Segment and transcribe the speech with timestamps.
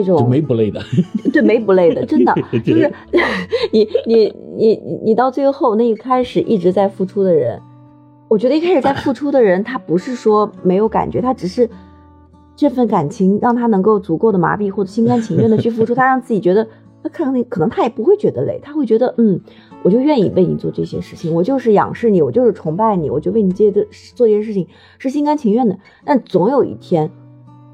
[0.00, 0.80] 这种没不累的，
[1.30, 2.34] 对，没不累的， 真的。
[2.64, 2.90] 就是
[3.70, 7.60] 你你你你到最后那一开始一直在付出的人，
[8.28, 11.68] 我觉得一开始在付出的人，他不是说没有感觉，他只是
[12.56, 16.66] 这份感情让他能够足够的麻痹或者心甘情愿的去付出，他让自己觉得，
[17.02, 19.38] 他可能可能他也不会觉得累，他会觉得嗯，
[19.82, 24.66] 我就愿意为你做这些事情，我就是仰视你，我就是崇拜你，我就为你接的做这些事情
[24.98, 27.10] 是心甘情愿的，但总有一天。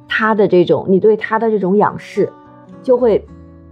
[0.08, 2.32] 他的这种，你对他的这种仰视，
[2.82, 3.24] 就会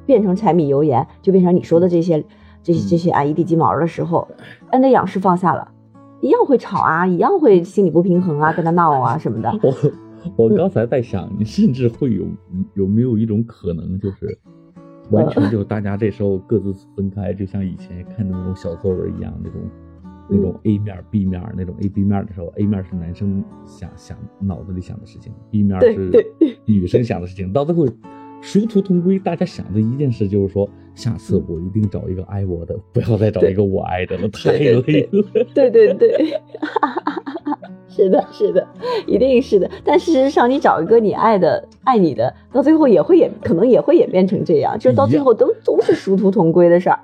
[0.04, 2.22] 变成柴米油盐，就变成你说的这些、
[2.62, 4.28] 这些、这些啊一地鸡毛的时候，
[4.70, 5.72] 哎，那仰视放下了，
[6.20, 9.50] 一样会吵啊，一样会心理不平衡啊，跟他闹啊 什么的。
[9.62, 9.74] 我
[10.36, 12.24] 我刚才在想，你甚至会有
[12.74, 14.38] 有没有一种可能，就是
[15.10, 19.60] 完全就大家这时候各自分开，就像以前看的那种小作文一样那种。
[20.28, 26.10] 那种 A 面 B 面那种 A B 面的时候，A 面是男生想想脑子里想的事情，B 面是
[26.66, 27.86] 女生想的事情，到最后
[28.42, 29.18] 殊途同归。
[29.18, 34.82] 大家想的一件事就是说，下次我一定找一个爱我的，不要再找一个我爱的了，太累了。
[35.54, 36.40] 对对对，
[37.96, 38.66] 是的，是的，
[39.06, 39.70] 一定是的。
[39.82, 46.98] 但事实上，你找一个你爱的、爱你的，到最后也会演，可能也会演变成这样，就是到最后都都是殊途同归的事儿。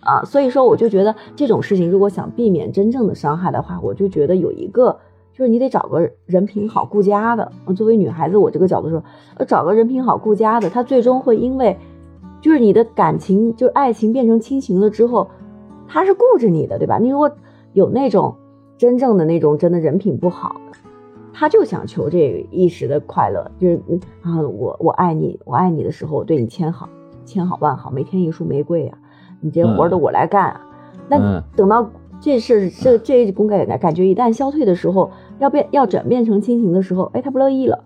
[0.00, 4.98] 啊，所以说我就觉得这种事情，如果想避免真正的伤害的话，我就觉得有一个，
[5.32, 7.50] 就是你得找个人品好、顾家的。
[7.74, 9.02] 作为女孩子，我这个角度说，
[9.48, 11.76] 找个人品好、顾家的，他最终会因为，
[12.42, 15.28] 就是你的感情，就是爱情变成亲情了之后，
[15.88, 16.98] 他是顾着你的，对吧？
[16.98, 17.30] 你如果
[17.72, 18.36] 有那种
[18.78, 20.78] 真正的那种真的人品不好的，
[21.32, 23.80] 他就想求这一时的快乐，就是
[24.22, 26.88] 啊，我我爱你，我爱你的时候，我对你千好
[27.24, 28.98] 千好万好，每天一束玫瑰啊。
[29.40, 30.66] 你这活都我来干啊，
[31.08, 37.84] 那等到这事这这一种感感觉一旦消退的时候，要变要转变成亲情的时候，哎，他不乐意了。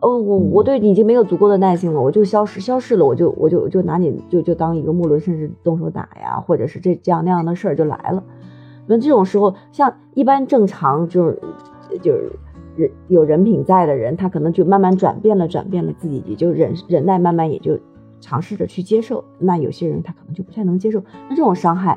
[0.00, 8.22] 哦，我我对你已经没有足够的耐心了，我就消失消失了，我就我就就拿你就就当一个木轮，甚至动手打呀，或者是这这样那样的事儿就来了。
[8.88, 11.38] 那这种时候，像一般正常就是
[12.02, 12.32] 就是
[12.74, 17.78] 人有人品在的人，他可能就慢慢转变了，转变了自己也就忍忍耐，慢慢也就。
[18.20, 21.96] 尝试着去接受，那有些人他可能就不太能接受，那这种伤害，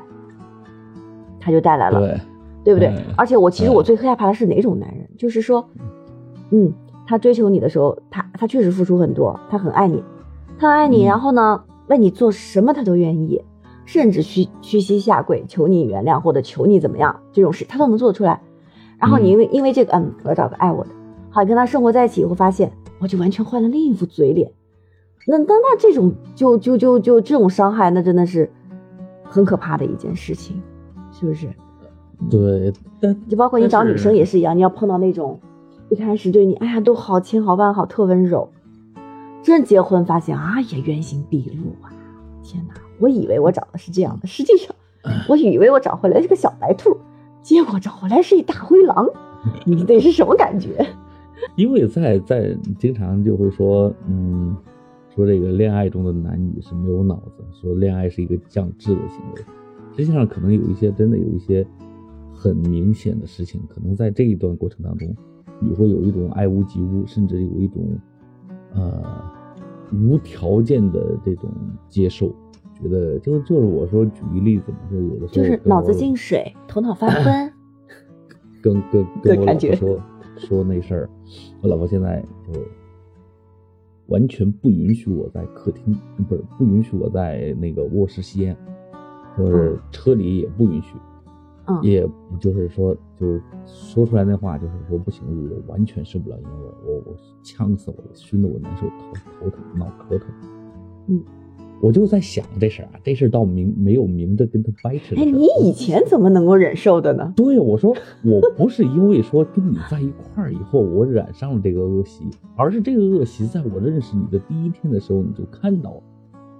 [1.40, 2.20] 他就带来了，对，
[2.62, 2.94] 对不对？
[3.16, 5.68] 而且我其实我最害怕的是哪种男人，就是说，
[6.50, 6.72] 嗯，
[7.08, 10.04] 他追求你的时候，他他确实付出很多，他很爱你，
[10.60, 13.42] 他爱你，然后呢，为你做什么他都愿意，
[13.84, 18.40] 甚至屈屈膝下跪求你原谅或者求你怎么样，这种事他都能做得出来。
[18.98, 20.90] 然后你因为因为这个，嗯，我要找个爱我的，
[21.30, 24.52] 好，跟他生活在一起以后，发现我就完全换了另一副嘴脸。
[25.26, 28.50] 那那那这种就就就就这种伤害，那真的是
[29.24, 30.60] 很可怕的一件事情，
[31.12, 31.48] 是不是？
[32.30, 32.72] 对，
[33.28, 35.40] 就包括你找女生也是一样，你要碰到那种
[35.90, 38.48] 一开始对你哎呀都好千好万好特温柔，
[39.42, 41.90] 真结婚发现啊也原形毕露啊！
[42.44, 44.74] 天哪，我以为我找的是这样的，实际上
[45.28, 46.96] 我以为我找回来是个小白兔，
[47.42, 49.06] 结果找回来是一大灰狼，
[49.66, 50.86] 你得是什么感觉？
[51.56, 54.56] 因为在在经常就会说嗯。
[55.14, 59.42] 说这个恋爱中的男女是没有脑子，说恋爱是一个降智的行为。
[59.94, 61.66] 实际上，可能有一些真的有一些
[62.32, 65.14] 很明显的事情，可能在这一段过程当中，
[65.60, 67.86] 你会有一种爱屋及乌，甚至有一种
[68.72, 69.04] 呃
[69.92, 71.50] 无条件的这种
[71.90, 72.34] 接受，
[72.82, 77.52] 觉得就就是我说举个例子嘛，就有的时候就是脑子进水，头脑发 昏，
[78.60, 80.00] 跟跟跟我老婆说
[80.36, 81.10] 说那事儿，
[81.62, 82.60] 我老婆现在就。
[84.08, 85.96] 完全不允许我在客厅，
[86.28, 88.54] 不是不允许我在那个卧室吸烟，
[89.38, 90.96] 就是车里也不允许，
[91.66, 92.06] 嗯，也
[92.38, 98.86] 就是说，就是说出来那话，就是说不行，我完全受不了烟味，我我呛死我了，熏得我难受，
[99.40, 100.28] 头头疼，脑壳疼，
[101.06, 101.22] 嗯。
[101.82, 105.16] 我就在想这事儿啊，这事儿倒明没有明着跟他掰扯。
[105.16, 107.32] 哎，你以前怎么能够忍受的呢？
[107.36, 112.22] 对，我说我不是因为说跟你在一块儿以后我染上了这个恶习，
[112.54, 116.02] 而是这个恶习在我认识你的第一天的时候你就看到了。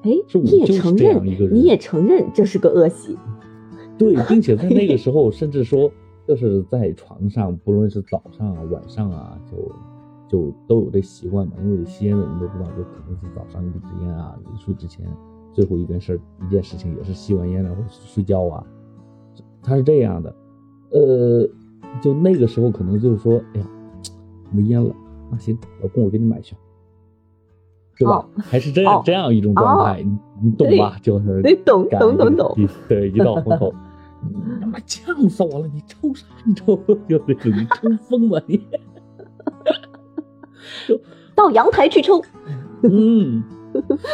[0.02, 0.10] 哎，
[0.42, 3.16] 你也承认，你也承认这是个恶习。
[3.96, 5.88] 对，并且在那个时候， 甚至说
[6.26, 9.56] 就是在床上，不论是早上啊、晚上啊，就。
[10.32, 15.06] 就都有这习惯嘛，因为吸烟的人都知道，就可能是早上一支烟啊，临睡之前
[15.52, 18.64] 最后一件事一件事情也是吸完烟然后睡觉啊，
[19.62, 20.34] 他是这样的，
[20.90, 21.46] 呃，
[22.00, 23.66] 就那个时候可能就是说，哎呀，
[24.50, 24.94] 没烟了，
[25.30, 26.56] 那行，老公我给你买去，
[27.98, 28.26] 对吧？
[28.38, 30.96] 还是这样这样一种状态，你你懂吧？
[31.02, 32.56] 就是得懂懂懂懂，
[32.88, 33.74] 对，一到风口，
[34.62, 35.68] 他妈呛死我了！
[35.68, 36.26] 你抽啥？
[36.46, 36.74] 你抽？
[37.06, 38.58] 就这种，你抽风吧你。
[40.88, 41.00] 就
[41.34, 42.22] 到阳台去抽，
[42.82, 43.42] 嗯，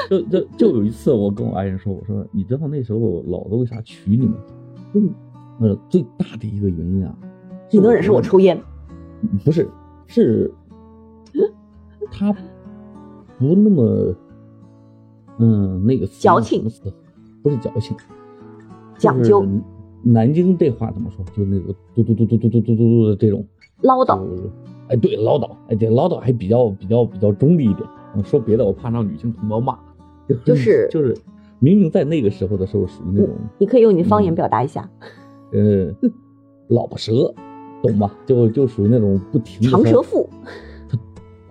[0.08, 4.34] 就就就有一次，我跟我爱人说，我说你知道那时候老子为啥娶你吗？
[4.94, 5.10] 嗯，
[5.60, 7.14] 呃，最大的一个原因啊，
[7.70, 8.60] 你能忍受我抽烟？
[9.44, 9.68] 不是，
[10.06, 10.50] 是
[12.10, 14.14] 他不那么，
[15.38, 16.64] 嗯，那个矫情，
[17.42, 17.96] 不是矫情，
[18.96, 19.46] 讲究。
[20.04, 21.24] 南京这话怎么说？
[21.36, 23.44] 就那个嘟嘟嘟嘟嘟嘟嘟嘟的这种
[23.82, 24.20] 唠叨。
[24.88, 25.50] 哎，对，唠叨。
[25.68, 27.88] 哎，对唠叨还比较比较比较中立一点。
[28.24, 29.78] 说别的，我怕让女性同胞骂。
[30.44, 31.16] 就是就是，
[31.58, 34.88] 明明在那个时候的时候属于那种，你可以用你的方言表达一下。
[35.52, 35.90] 呃，
[36.68, 37.32] 老婆舌，
[37.82, 38.14] 懂吧？
[38.26, 39.70] 就就属于那种不停。
[39.70, 40.28] 长舌妇。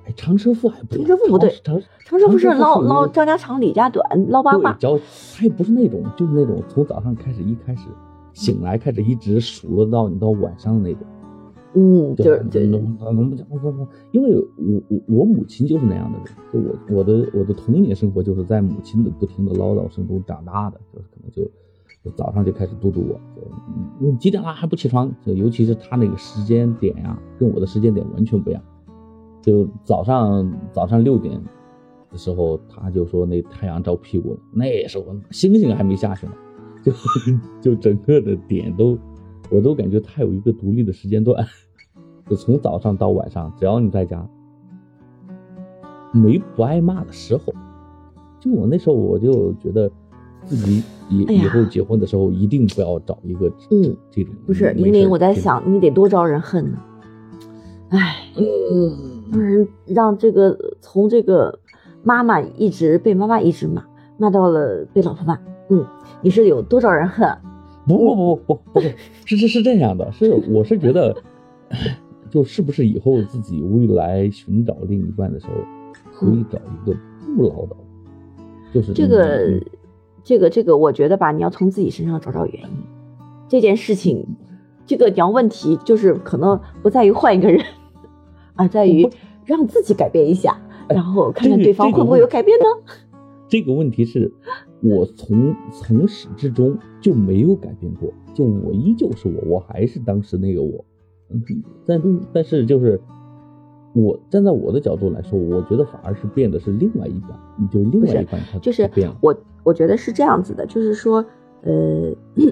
[0.05, 4.73] 哎，长舌妇还不长舌妇不对，长长舌妇是唠唠张家长李家短，唠八卦。
[4.73, 4.97] 叫
[5.35, 7.87] 他也不是那种，就是那种从早上开始一开始。
[8.33, 11.01] 醒来开始一直数落到你到晚上的那种，
[11.79, 13.45] 嗯，就是能能能不讲
[14.11, 21.43] 因为我我我母亲就是那样的人，就我我的我的童年生活就是在母亲的不停的唠叨声中长大的，就是可能就
[22.03, 23.19] 就早上就开始嘟嘟我，
[23.99, 25.13] 你几点了还不起床？
[25.23, 28.63] 就尤其是他那个时间点呀，跟我的时间点完全不一样，
[29.41, 31.39] 就早上早上六点
[32.09, 36.33] 的时候，他就说那太阳照屁股了，那时候星星还没下去呢。
[36.83, 36.93] 就
[37.61, 38.97] 就整个的点都，
[39.51, 41.45] 我都感觉他有一个独立的时间段，
[42.29, 44.27] 就从早上到晚上，只要你在家，
[46.11, 47.53] 没不挨骂的时候。
[48.39, 49.89] 就我那时候我就觉得，
[50.45, 56.77] 自己以以后结婚的时候一定不要找一个嗯这种不是玲玲我在想你得多招人恨呢，
[57.89, 58.15] 哎，
[59.31, 61.59] 让人让这个从这个
[62.03, 63.83] 妈妈一直被妈妈一直骂
[64.17, 65.37] 骂到了被老婆骂，
[65.69, 65.85] 嗯。
[66.21, 67.29] 你是有多招人恨？
[67.87, 68.95] 不不不不不不是
[69.25, 71.15] 是是是这样的，是我是觉得，
[72.29, 75.53] 就是不是以后自己未来寻找另一半的时候，
[76.13, 76.97] 可以找一个
[77.35, 77.75] 不唠叨，
[78.73, 79.61] 就是这个
[80.23, 82.69] 这个这个，我觉得吧，你要从自己身上找找原因。
[83.47, 84.25] 这件事情，
[84.85, 87.63] 这个你要问题就是可能不在于换一个人，
[88.55, 89.09] 而在于
[89.45, 90.59] 让自己改变一下，
[90.89, 92.65] 然后看看对方会不会有改变呢？
[93.47, 94.33] 这个问题是。
[94.79, 100.85] 我从从始至终就没有改变过，就我依旧是我，我还是当时那个我。
[101.29, 101.43] 嗯，
[101.85, 102.01] 但
[102.33, 102.99] 但是就是
[103.93, 107.31] 我站在我的角度来说，我觉得反而是变的是另外一半，
[107.69, 108.89] 就另外一半他就是。
[109.21, 111.25] 我我觉得是这样子的，就是说，
[111.63, 112.47] 呃，因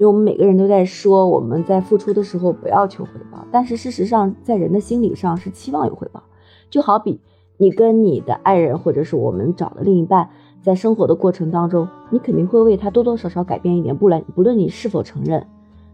[0.00, 6.24] 为我们每个人都在说我们在付出的时候不要求回报，但是事实上在人的心理上是期望有回报。
[6.70, 7.20] 就好比
[7.58, 10.30] 你跟你的爱人，或者是我们找的另一半。
[10.60, 15.46] 在生活的过程当中，你肯定会为他多多少少改变一点，不论不论你是否承认，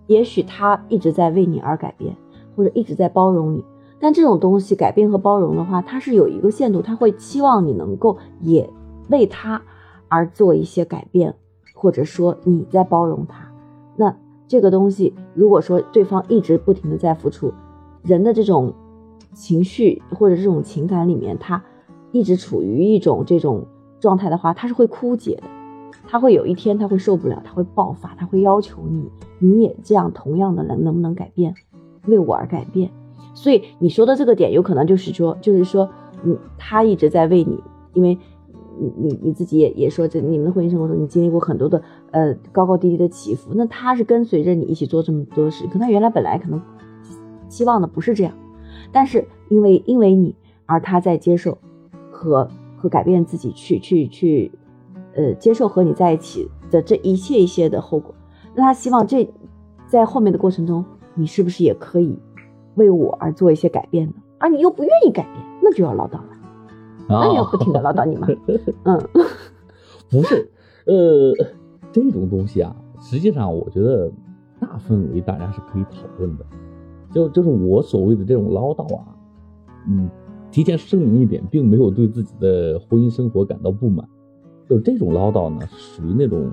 [0.09, 2.17] 也许他一直在为你而改变，
[2.57, 3.65] 或者一直在包容你。
[4.01, 8.69] 但这种东西改变和包容的话，它是有一个限度，他会期望你能够也
[9.09, 9.63] 为他
[10.09, 11.37] 而做一些改变，
[11.75, 13.49] 或者说你在包容他。
[13.95, 14.17] 那
[14.49, 17.55] 这个东西，如果说对方一直不停的在付出，
[18.03, 18.75] 人的这种
[19.33, 21.63] 情绪或者这种情感里面，他
[22.11, 23.65] 一直处于一种这种。
[24.01, 25.43] 状态的话，他是会枯竭的，
[26.11, 31.55] 他会有一天他会受不了，他会爆发，他会要求你，你也这样同样的能能不能改变，
[32.07, 32.91] 为我而改变。
[33.35, 35.87] 所以你说的这个点，有可能就是说，就是说，
[36.25, 37.63] 嗯，他一直在为你，
[37.93, 38.19] 因为
[38.81, 46.63] 你你你自己也也说，这你们的婚姻生活中，你经历过很多的呃高高低低的起伏，那他是跟随着你一起做这么多事，可能原来本来可能
[47.51, 48.33] 期望的不是这样，
[48.91, 51.59] 但是因为因为你而他在接受
[52.11, 52.49] 和。
[52.81, 54.53] 和改变自己，去去去，
[55.19, 58.15] 呃，接受和你在一起的这一切一切的后果。
[58.55, 59.29] 那他希望这
[59.89, 60.85] 在后面的过程中，
[61.15, 62.17] 你是不是也可以
[62.77, 64.15] 为我而做一些改变呢？
[64.39, 66.29] 而你又不愿意改变，那就要唠叨了。
[67.09, 68.29] 那你要不停的唠叨你吗？
[68.85, 69.09] 嗯，
[70.09, 70.49] 不是，
[70.87, 71.35] 呃，
[71.91, 74.11] 这种东西啊，实际上我觉得
[74.61, 76.47] 大氛围大家是可以讨论的。
[77.13, 79.05] 就就是我所谓的这种唠叨啊，
[79.89, 80.09] 嗯。
[80.51, 84.09] 提前声明一点，并没有对自己的婚姻生活感到不满，
[84.69, 86.53] 就是这种唠叨呢，属于那种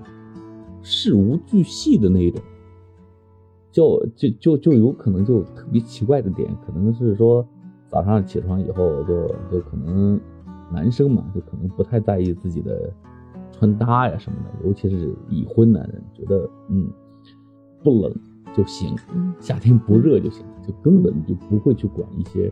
[0.81, 2.41] 事无巨细的那一种，
[3.71, 7.45] 就就就就有可能就特别奇怪的点，可能是说
[7.89, 10.19] 早上起床以后，就就可能
[10.71, 12.91] 男生嘛，就可能不太在意自己的
[13.51, 16.89] 穿搭呀什么的，尤其是已婚男人，觉得嗯
[17.83, 18.13] 不冷
[18.55, 18.95] 就行，
[19.39, 22.51] 夏天不热就行，就根本就不会去管一些。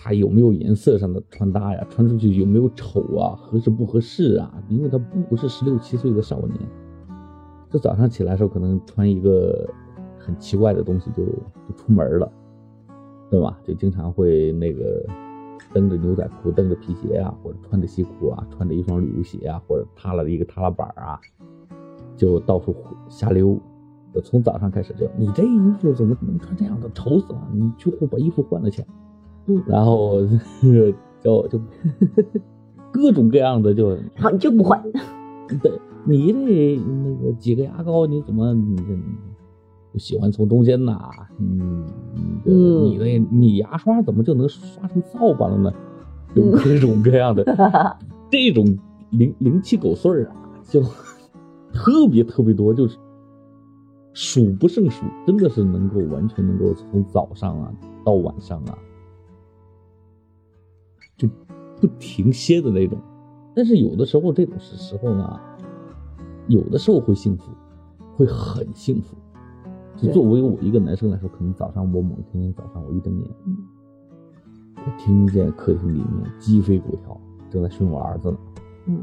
[0.00, 1.84] 他有没有颜色上的穿搭呀？
[1.90, 3.34] 穿出去有没有丑啊？
[3.36, 4.62] 合适不合适啊？
[4.68, 6.54] 因为他不是十六七岁的少年，
[7.68, 9.68] 就早上起来的时候可能穿一个
[10.16, 12.30] 很奇怪的东西就就出门了，
[13.28, 13.58] 对吧？
[13.64, 15.04] 就经常会那个
[15.74, 21.18] 蹬着牛仔裤，蹬着皮鞋啊，或者穿着西裤啊，穿着一双旅游鞋啊，或者踏了一个踏拉板啊，
[22.16, 22.72] 就到处
[23.08, 23.58] 瞎溜。
[24.24, 27.48] 从早上开始就，你这衣服怎么能穿这样的，丑死了！
[27.52, 28.82] 你去把衣服换了去。
[29.48, 30.20] 嗯，然后
[31.22, 31.60] 就 就
[32.92, 34.82] 各种各样的就，然后你就不换。
[35.62, 35.72] 对，
[36.04, 41.10] 你这那个几个牙膏，你怎么你这喜欢从中间拿？
[41.38, 41.84] 嗯
[42.44, 45.72] 嗯，你那你牙刷怎么就能刷成扫把了呢？
[46.34, 47.42] 有各种各样的
[48.30, 48.78] 这种
[49.10, 50.82] 灵灵气狗碎儿啊，就
[51.72, 52.98] 特别特别多，就是
[54.12, 57.72] 数不胜数，真的是能够完全能够从早上啊
[58.04, 58.78] 到晚上啊。
[61.18, 61.28] 就
[61.80, 62.96] 不停歇的那种，
[63.54, 65.40] 但是有的时候这种时时候呢，
[66.46, 67.50] 有的时候会幸福，
[68.16, 69.16] 会很幸福。
[69.96, 73.28] 就作为我一个男生来说，可能早上我某一天早上我一睁眼，
[74.76, 77.20] 我听见客厅里面鸡飞狗跳，
[77.50, 78.38] 正在训我儿子呢，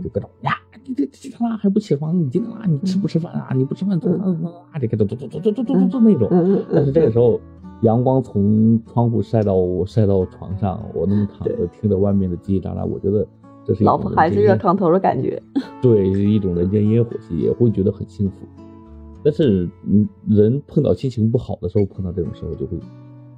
[0.02, 0.54] 就各种呀，
[0.86, 2.18] 你这这他妈还不起床？
[2.18, 3.50] 你今天啦，你吃不吃饭啊？
[3.54, 4.80] 你不吃饭怎么怎么啊？
[4.80, 6.30] 这个都都都都都都都那种。
[6.72, 7.42] 但是这个时候。
[7.82, 13.27] 阳光从窗户晒到我晒到床上，我那么躺着听着外面的叽叽喳喳，我觉得
[13.63, 15.41] 这是老婆孩子热炕头的感觉。
[15.82, 18.38] 对，一种人间烟火气，也会觉得很幸福。
[19.24, 22.77] 但是，嗯，人碰到心情不好的时候，碰到这种时候就会，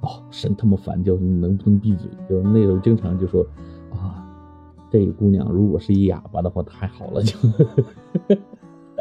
[0.02, 2.08] 哦，神他妈烦，就是你能不能闭嘴？
[2.28, 3.44] 就那时候经常就说，
[3.90, 4.24] 啊，
[4.90, 7.36] 这个姑娘如果是一哑巴的话，太好了，就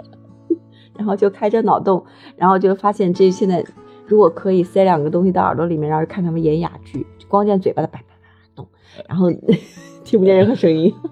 [0.97, 2.03] 然后就开着脑洞，
[2.35, 3.63] 然后就发现这现在。
[4.07, 8.13] 如果可以塞两个东西到耳朵里面，然后看他们演哑剧，光见嘴巴的叭叭叭
[8.55, 8.67] 动，
[9.07, 9.29] 然后
[10.03, 10.93] 听不见任何声音。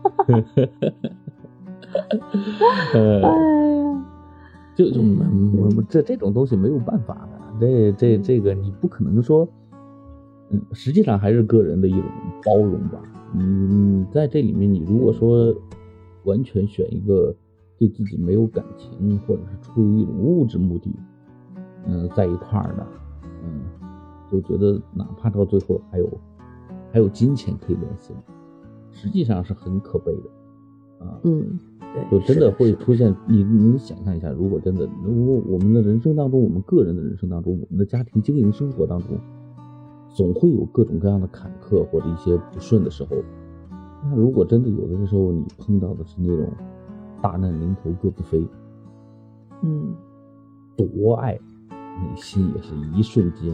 [2.94, 3.30] 哎呀，
[4.76, 5.02] 就就
[5.90, 7.28] 这这种东西没有办法
[7.60, 9.48] 的，这这这个你不可能说，
[10.50, 12.04] 嗯，实际上还是个人的一种
[12.44, 13.02] 包容吧。
[13.34, 15.54] 嗯，在这里面，你如果说
[16.24, 17.36] 完全选一个
[17.78, 20.94] 对自己没有感情，或者是出于一种物质目的。
[21.88, 22.88] 嗯，在一块儿的，
[23.44, 23.62] 嗯，
[24.32, 26.10] 就觉得哪怕到最后还有
[26.92, 28.14] 还有金钱可以联系，
[28.92, 39.18] 实际上是很可悲的，啊，嗯，对，就真的会出现你你想象一下，如果真的如果我们的人生当中，我们个人的人生当中，我们的家庭经营生活当中，
[40.10, 43.18] 总会有各种各样的坎坷或者一些不顺的时候，
[44.04, 46.50] 那如果真的有的时候你碰到的是那种
[47.22, 48.48] 大难临头各自飞，
[49.62, 49.94] 嗯，
[50.78, 51.38] 多爱。
[52.02, 53.52] 内心也是一瞬间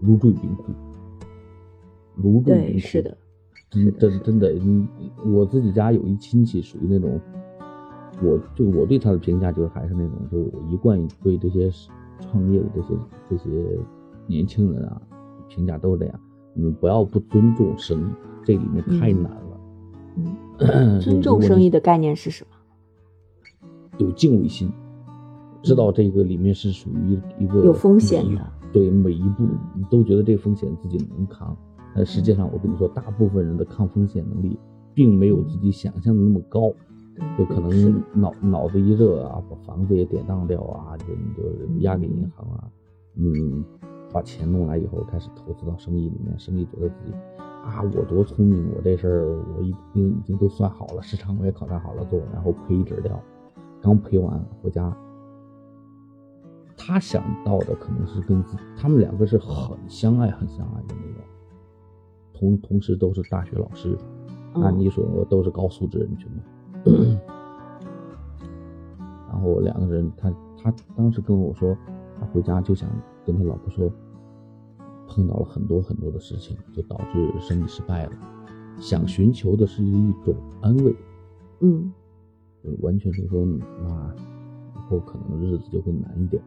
[0.00, 0.72] 如坠冰窟，
[2.14, 2.78] 如坠冰窟。
[2.78, 3.16] 是的，
[3.70, 4.88] 真真真的，嗯，
[5.26, 7.20] 我自己家有一亲戚属于那种，
[8.22, 11.70] 我就我对他的评价就是还是那种，就是我一贯对这些
[12.20, 12.94] 创业的这些
[13.28, 13.78] 这些
[14.26, 15.00] 年轻人啊，
[15.48, 16.20] 评价都是这样，
[16.54, 18.04] 你们不要不尊重生意，
[18.44, 19.60] 这里面太难了。
[20.58, 22.50] 嗯， 尊重生意的概念是什么？
[23.98, 24.70] 有敬畏心。
[25.66, 28.40] 知道这个里面是属于一个有风险的，
[28.72, 29.44] 对每一步
[29.74, 31.56] 你都觉得这个风险自己能扛，
[31.92, 34.56] 但实际上我跟你说，大部分人的抗风险能力
[34.94, 36.72] 并没有自己想象的那么高，
[37.36, 42.70] 就可能脑脑子一热啊，把房子也典当掉啊，就就押给银行啊，
[43.16, 43.64] 嗯，
[44.12, 53.20] 把钱弄来以后开始投资到生意里面，生意觉得自己啊我多聪明，我这事儿我已经已经都算好了，市场我也考察好了做，然后赔一纸掉，
[53.82, 54.96] 刚赔完回家。
[56.86, 61.24] 他想到的可能是跟自他们两个是很相爱、很相爱的那种，
[62.32, 63.98] 同同时都是大学老师，
[64.54, 66.44] 按理说都是高素质人群嘛。
[69.28, 71.76] 然后两个人，他他当时跟我说，
[72.20, 72.88] 他回家就想
[73.24, 73.90] 跟他老婆说，
[75.08, 78.12] 碰到了很多很多的事情，就导致生意失败了，
[78.78, 80.94] 想寻求的是一种安慰。
[81.62, 81.92] 嗯，
[82.80, 84.14] 完全就说那
[84.76, 86.40] 以后可能日子就会难一点。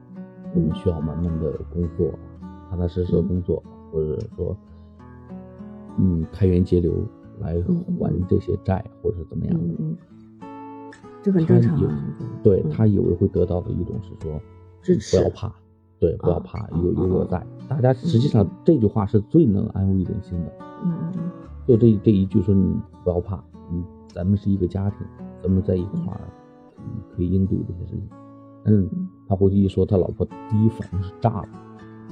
[0.56, 2.12] 我们需要慢慢的工作，
[2.70, 4.56] 踏踏实实的工作，或者说，
[5.98, 6.94] 嗯，开源节流
[7.40, 7.62] 来
[8.00, 9.76] 还这些债，或者是怎么样的。
[9.80, 9.98] 嗯
[11.22, 11.78] 这很正常。
[12.42, 14.40] 对他以为会得到的一种是说，
[14.82, 15.54] 支持，不要怕，
[16.00, 17.46] 对，不要怕，有有我在。
[17.68, 20.52] 大家实际上这句话是最能安慰人心的。
[20.86, 21.32] 嗯嗯。
[21.68, 25.00] 就这这一句说你不要怕，嗯，咱们是一个家庭，
[25.44, 26.22] 咱们在一块儿，
[27.14, 28.10] 可以应对这些事情。
[28.64, 28.90] 嗯。
[29.30, 31.50] 他回去一说，他老婆第一反应是炸了，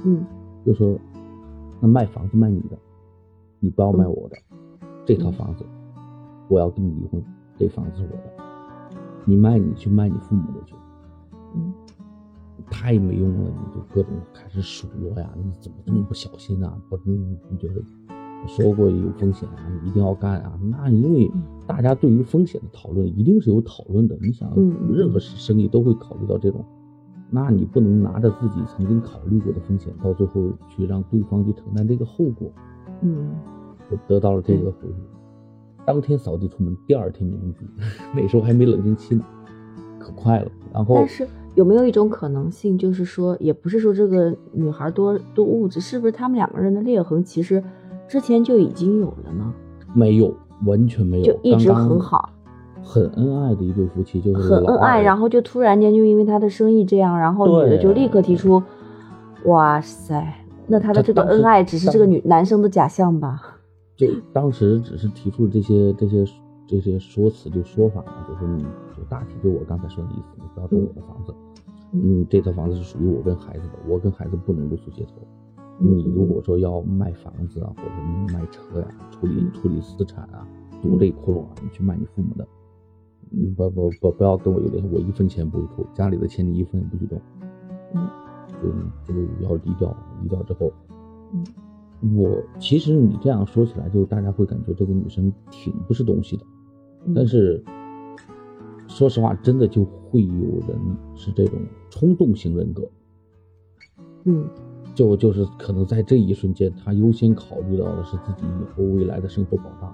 [0.04, 0.24] 嗯，
[0.64, 0.96] 就说
[1.82, 2.78] ：“那卖房子卖你的，
[3.58, 4.36] 你不要卖我的，
[5.04, 5.64] 这套房子
[6.48, 7.20] 我要跟你离婚，
[7.56, 8.44] 这房子是我的，
[9.24, 10.76] 你卖你去卖你父母的去，
[11.56, 11.74] 嗯，
[12.70, 16.80] 太没用了，你就各种开始数落呀，你怎么这么不小心啊？
[16.88, 17.84] 不，你就是
[18.46, 20.56] 说过有风险啊，你一定要干啊。
[20.70, 21.28] 那因为
[21.66, 24.16] 大家对于风险的讨论一定是有讨论的。
[24.20, 24.48] 你想，
[24.92, 26.64] 任何生意都会考虑到这种，
[27.30, 32.50] 那你不能拿着自己曾经考虑过的风险，到最后去让对方去承担这个后果。
[33.02, 33.30] 嗯，
[33.90, 34.94] 我得到了这个回复。
[35.84, 37.66] 当天扫地出门，第二天民政局，
[38.14, 39.24] 那时候还没冷静期呢，
[39.98, 40.50] 可快了。
[40.72, 47.62] 然后，但是有没有一种可能性，就是说，也不是说这个女孩多多物质，是不是他们两个人的裂痕其实
[48.06, 49.52] 之前就已经有了呢？
[49.94, 50.34] 没有，
[50.66, 52.30] 完全没有，就一直很好，
[52.82, 55.00] 很恩爱的一对夫妻，就是很恩爱。
[55.00, 58.62] 然后就突然间就因为他的生意这样，然后女的就立刻提出，
[59.44, 60.34] 哇塞，
[60.66, 63.40] 那他的这个恩爱只是这个女男生的假象吧？
[63.96, 66.24] 就当时只是提出这些这些
[66.66, 68.62] 这些说辞就说法嘛，就是你
[68.96, 71.34] 就大体就我刚才说的意思，你不要动我的房子，
[71.92, 75.14] 嗯，这套房子是属于我跟孩子的，我跟孩子不能露宿街头。
[75.80, 80.46] 你如果说要卖房子啊，或者卖车呀，处理处理资产啊，
[80.82, 82.46] 堵这窟窿啊，你去卖你父母的，
[83.32, 87.20] 嗯，不不不不要跟我有联系，我一分钱不会出，家里的钱你一分也不许动，
[87.94, 88.08] 嗯，
[89.06, 90.72] 就就要离掉，离掉之后，
[91.32, 91.44] 嗯。
[92.14, 96.44] 我其实你这样说起来，就大家会感觉这个女生挺不是东西的，
[97.12, 97.60] 但是
[98.86, 100.78] 说实话，真的就会有人
[101.16, 101.58] 是这种
[101.90, 102.88] 冲动型人格，
[104.26, 104.48] 嗯，
[104.94, 109.92] 就就是可能在这一瞬间，他优先考虑到的是自己以后未来的生活保障，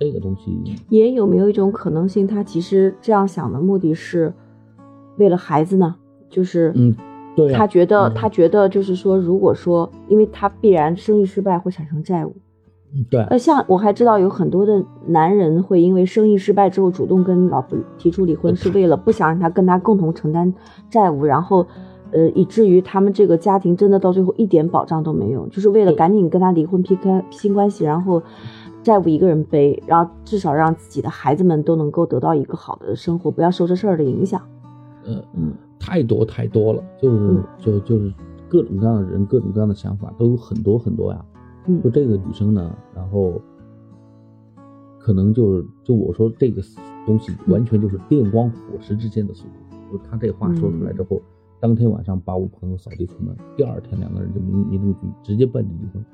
[0.00, 0.50] 这个东西
[0.88, 4.32] 也有没有一种可能性，他其实这样想的目的是
[5.18, 5.94] 为了孩子呢？
[6.28, 6.96] 就是嗯。
[7.36, 12.34] 对他觉得，他觉得就是说，如果说，因为他必然生意失败会产生债务，
[13.08, 13.22] 对。
[13.22, 20.52] 呃，像我还知道有很多的男人会因为生意失败之后主动跟老婆提出离婚，是为了不想让他跟他共同承担
[20.90, 21.64] 债务，然后，
[22.10, 28.20] 呃，以至于他们这个家庭真的到最后一点保障都没有，就是为了赶紧跟他离婚劈开新关系，然后
[28.82, 34.40] 债务一个人背，然后至少让自己的孩子们都能够得到一个好的生活，不要受这事儿的影响。
[35.04, 35.52] 嗯嗯。
[35.82, 38.12] 太多太多了，就是就就是
[38.50, 41.24] 各种各样的人，各种各样的想法都有很多很多呀。
[41.64, 43.40] 嗯，就这个女生呢，然后
[44.98, 46.60] 可能就是就我说这个
[47.06, 49.96] 东西完全就是电光火石之间的速度。
[49.96, 51.22] 就她这话说出来之后，
[51.60, 56.04] 当天晚上把我朋友扫地出门，第二天两个人就民民政局直接办理离婚，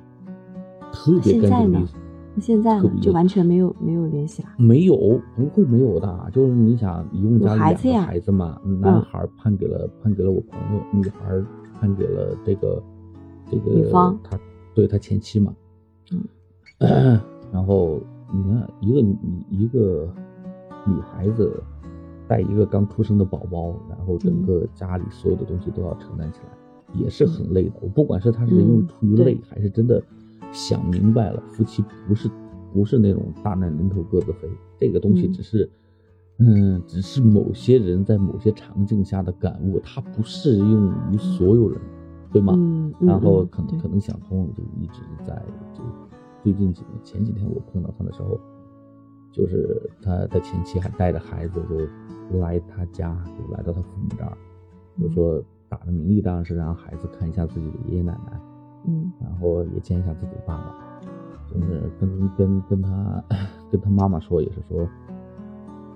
[0.93, 1.99] 特别干净利索。
[2.37, 2.91] 那现在呢？
[3.01, 4.49] 就完全没有没有联系了？
[4.59, 4.95] 没有，
[5.35, 6.31] 不会没有的。
[6.35, 11.43] 就是你想，一共家里两个孩子嘛，男孩判给了判给了我朋友，女孩
[11.81, 12.83] 判给了这个
[13.51, 14.39] 这个女方，他
[14.75, 15.55] 对他前妻嘛。
[16.13, 17.19] 嗯。
[17.51, 17.99] 然后
[18.31, 19.01] 你看，一个
[19.49, 20.07] 一个
[20.87, 21.63] 女孩子
[22.29, 27.73] 带一个刚出生的宝宝，然后整个家里所有的东西都要承担起来，也是很累的。
[27.81, 30.03] 我不管是他是因为出于累，还是真的。
[30.57, 32.31] 想明白了，夫妻不是
[32.73, 35.71] 不是那种大难临头各自飞，这个东西只是，
[36.39, 41.79] 嗯，只是某些人在某些场景下的感悟，它不适用于所有人，
[42.33, 42.55] 对吗？
[42.57, 45.35] 嗯然后可能可能想通了，就一直在
[45.75, 45.83] 就
[46.43, 48.41] 最近几年，前几天我碰到他的时候，
[49.31, 54.33] 就是他他前妻还带着孩子就来他家，就来到他父母这儿，
[54.99, 58.41] 就说打着名义当然是让孩子看一下自己的爷爷奶奶。
[58.87, 60.75] 嗯，然后也见一下自己的爸爸，
[61.53, 63.23] 就是跟跟跟他
[63.71, 64.89] 跟他妈妈说，也是说，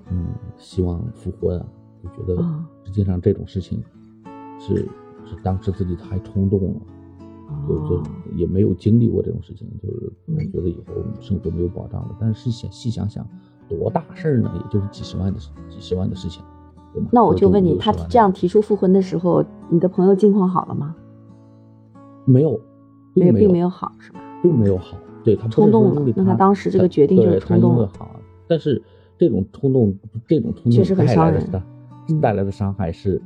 [0.09, 0.27] 嗯，
[0.57, 1.65] 希望复婚啊，
[2.03, 2.43] 就觉得
[2.83, 3.81] 实际上这种事情
[4.59, 4.75] 是
[5.25, 6.81] 是当时自己太冲动了，
[7.67, 8.03] 就就
[8.35, 12.15] 也没有经历过这种事情，就是觉得以后生活没有保障了。
[12.19, 13.25] 但是想细想想，
[13.69, 14.51] 多大事儿呢？
[14.55, 16.43] 也就是几十万的几十万的事情，
[16.93, 17.09] 对吧？
[17.13, 20.95] 那我就问你，他这样提出复婚的时候，你的朋友境况好了吗？
[22.25, 22.59] 没有。
[23.13, 24.19] 没有，并没有好，是吧？
[24.41, 26.13] 并没有好，对他冲动了。
[26.15, 27.89] 那他当时这个决定就是冲动了。
[27.97, 28.15] 好，
[28.47, 28.81] 但是
[29.17, 29.93] 这种冲动，
[30.27, 31.63] 这种冲动带来的
[32.21, 33.21] 带来的伤害是，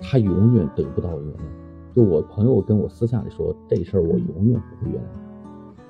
[0.00, 1.94] 他永远得不到原谅。
[1.94, 5.06] 就我朋友跟我私下里说，这事儿我永远不会原谅。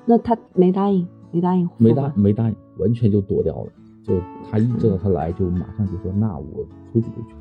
[0.05, 3.71] 那他没答应，没答应，没答，没答应，完全就躲掉了。
[4.03, 4.13] 就
[4.51, 7.35] 他一知道他来，就马上就说：“那我出去就去。”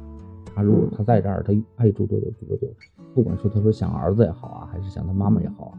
[0.57, 2.67] 他如果他在这儿，他爱住多久住多久，
[3.15, 5.79] 不管说他说想儿子也好啊，还是想他妈妈也好啊，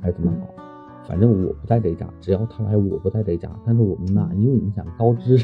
[0.00, 0.46] 还是怎么好，
[1.08, 3.50] 反正我不在这家，只要他来，我不在这家。
[3.64, 5.36] 但是我们呢，因为你想高知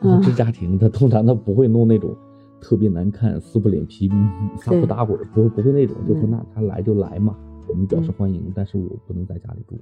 [0.00, 2.14] 高知家庭，他通常他不会弄那种
[2.60, 4.10] 特别难看、撕破脸皮、
[4.58, 7.34] 撒泼打滚，不不会那种，就说那他来就来嘛，
[7.68, 9.76] 我们表示欢迎，但是我不能在家里住。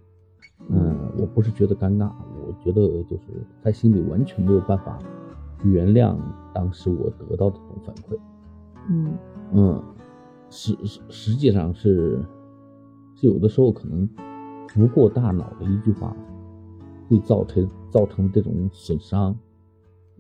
[0.69, 2.11] 嗯，我不是觉得尴尬，
[2.47, 3.25] 我觉得就是
[3.61, 4.99] 在心里完全没有办法。
[5.65, 6.15] 原谅
[6.53, 8.19] 当时我得到的这种反馈，
[8.91, 9.19] 嗯
[9.53, 9.96] 嗯，实
[10.51, 12.25] 实实实际上是
[13.15, 14.09] 是有的时候可能
[14.75, 16.15] 不过大脑的一句话，
[17.09, 19.37] 会造成造成这种损伤。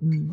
[0.01, 0.29] 嗯